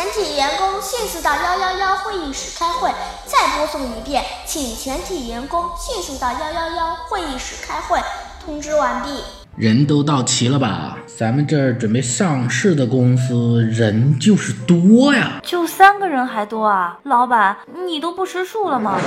[0.00, 2.90] 全体员工迅速到幺幺幺会议室开会。
[3.26, 8.00] 再播送一遍，请全体员工迅速到幺幺幺会议室开会。
[8.42, 9.10] 通知完毕。
[9.58, 10.96] 人都到齐了吧？
[11.18, 15.38] 咱们这儿准备上市的公司人就是多呀。
[15.42, 16.98] 就三个人还多啊？
[17.02, 18.98] 老板，你都不识数了吗？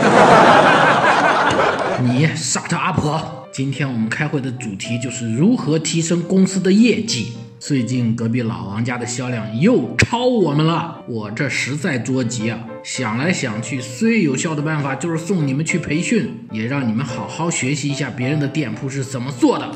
[2.05, 3.19] 你傻的阿婆！
[3.51, 7.35] 今天我们开会的主题就是如何提升公司的业绩。
[7.65, 12.59] 最近隔壁老王家的销量又超我们了，我这实在着急啊！
[12.83, 19.71] 想来想去，最有效的办法就是送你们去培训，也让你们好好学习一下别人的店铺是怎么做的。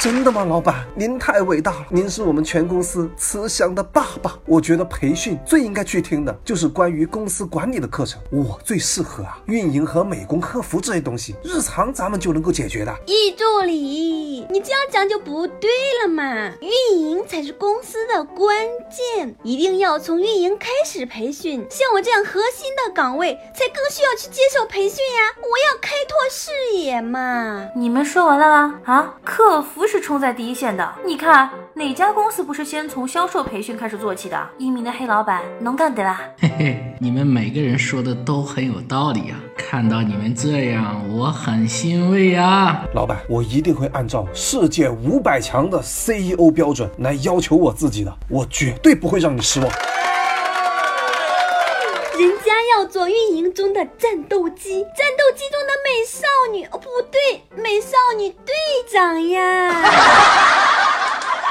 [0.00, 0.86] 真的吗，老板？
[0.94, 1.86] 您太伟大了！
[1.90, 4.34] 您是我们全公司慈祥的爸爸。
[4.46, 8.18] 我觉得培训最应该去听的就是关于公司管理的课程。
[8.30, 12.98] 我最适合啊，运营和美工、客服这些东西，日常咱们就能够解决的。
[13.06, 15.70] 易助理，你这样讲就不对
[16.02, 16.50] 了嘛！
[16.60, 18.56] 运营才是公司的关
[18.90, 21.66] 键，一定要从运营开始培训。
[21.70, 25.36] 像我这样核心的岗位，才更需要去接受培训呀！
[25.36, 27.68] 我要开拓视野嘛！
[27.76, 28.80] 你们说完了吗？
[28.86, 29.86] 啊，客服。
[29.90, 30.88] 是冲在第一线的。
[31.04, 34.48] 你看哪家公司不是先从销售培训开始做起的？
[34.56, 36.20] 英明的黑老板，能干的啦！
[36.38, 39.40] 嘿嘿，你们每个人说的都很有道理啊！
[39.58, 42.84] 看到你们这样，我很欣慰啊。
[42.94, 49.68] 老板，我一定会按照世界五百强的 CEO 标准来要求我自己的，我绝对不会让你失望。
[52.18, 58.54] 人家要做运营中的战斗机，战斗机中的美少女，哦不对，美少女队
[58.90, 60.79] 长呀！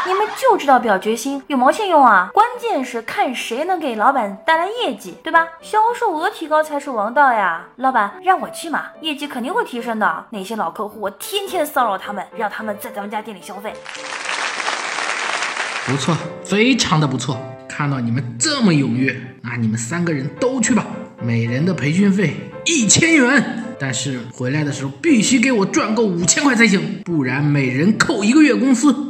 [0.10, 2.32] 你们就知道表决心，有毛线用啊！
[2.34, 5.48] 关键是看谁能给老板带来业绩，对吧？
[5.62, 7.68] 销售额提高才是王道呀！
[7.76, 10.26] 老板让我去嘛，业绩肯定会提升的。
[10.32, 13.72] 那些老客户，我天天骚扰他们，让他们在咱们家店里消费。
[15.86, 17.38] 不错，非常的不错。
[17.68, 20.88] 看到你们这么踊跃，那你们三个人都去吧。
[21.22, 29.06] 每人的培训费一千元，但是回来的时候必须给我赚够五千块才行，不然每人扣一个月工资。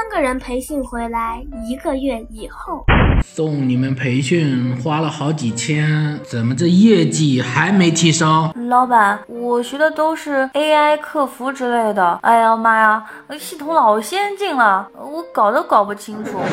[0.00, 2.82] 三个人培训回来，一个月以后。
[3.22, 8.52] 送你们培训花了好几千，怎么这业绩还没提升？
[8.68, 12.18] 老板，我学的都是 AI 客服之类的。
[12.22, 13.04] 哎呀妈呀，
[13.38, 16.40] 系统老先进了，我搞都搞不清楚。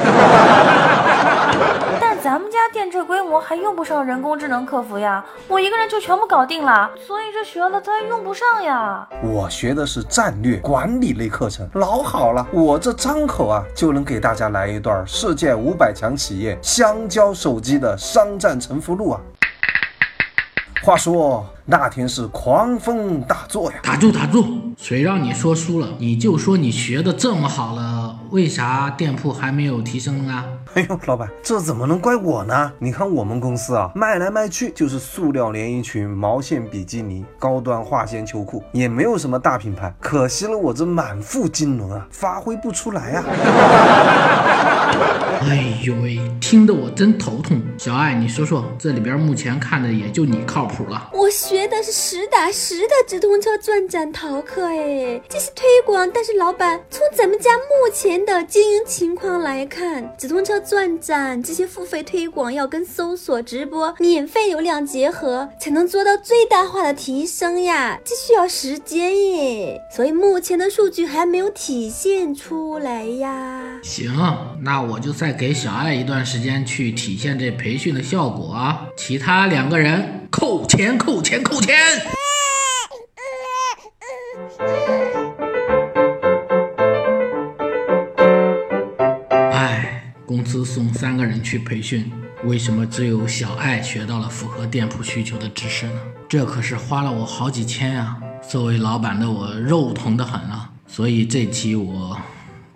[2.00, 9.08] 但咱们家店这规模还用不上人工智能客服呀，我一个人就全部搞定了，所以这学了它用不上呀。
[9.24, 16.57] 我学的是战略管理类课程，老好了，我这张口啊就能给大家来一段世界五百强企业。
[16.62, 19.22] 香蕉手机的商战沉浮录啊！
[20.84, 23.78] 话说那天是狂风大作呀！
[23.84, 24.46] 打住打住！
[24.78, 25.88] 谁让你说输了？
[26.00, 30.46] 你就说你学的这么好了，为啥店铺还没有提升呢？
[30.76, 32.72] 哎呦，老板，这怎么能怪我呢？
[32.80, 39.94] 你看我们公司啊，卖来卖去就是塑料连衣裙、毛线比基尼、高端化纤秋裤，也没有什么大品牌。
[40.00, 43.24] 可惜了我这满腹经纶啊，发挥不出来啊！
[45.40, 46.17] 哎呦喂，
[46.50, 47.62] 听得我真头痛。
[47.78, 51.10] 小爱，你说说，这里边目前看的也就你靠谱了。
[51.14, 56.10] 我学的是实打实的直通车转展淘课，哎，这是推广。
[56.10, 68.00] 但是老板，从咱们家目前的经营情况来看，直通车转展这些付费推广要跟搜索、直播、免费流量结合，才能做到最大化的提升呀。
[68.06, 73.82] 这需要时间耶，所以目前的数据还没有体现出来呀。
[73.84, 74.10] 行，
[74.62, 78.86] 那我就再给小爱一段时时间去体现这培训的效果啊！
[78.96, 81.76] 其他两个人扣钱，扣钱，扣钱！
[89.52, 92.12] 哎，公司送三个人去培训，
[92.44, 96.00] 为什么只有小爱学到了符合店铺需求的知识呢？
[96.30, 98.16] 这可是花了我好几千呀！
[98.48, 100.70] 作为老板的我肉疼的很啊！
[100.86, 102.16] 所以这期我。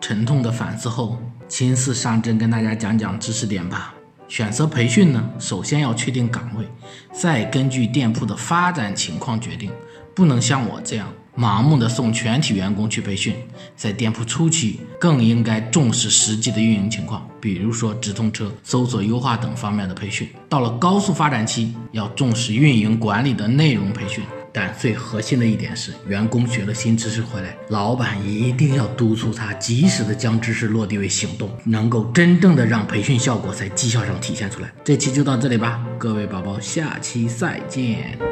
[0.03, 1.15] 沉痛的反思后，
[1.51, 3.93] 亲自上阵跟大家讲讲知识点吧。
[4.29, 6.65] 选择培训呢，首先要确定岗位，
[7.11, 9.69] 再根据店铺的发展情况决定，
[10.15, 13.35] 不能像我这样盲目的送全体员工去培训，
[13.75, 20.29] 在店铺初期更应该重视实际的运营情况，比如说直通车、搜索优化等方面的培训。
[20.47, 24.23] 到了高速发展期，要重视运营管理的内容培训。
[24.53, 34.71] 但最核心的一点是，员工学了新知识回来，老板一定要督促他及时的将知识落地为行动，能够真正的让培训效果在绩效上体现出来。
[34.83, 38.30] 这期就到这里吧，各位宝宝，下期再见。